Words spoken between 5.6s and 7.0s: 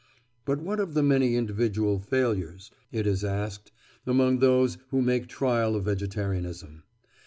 of vegetarianism?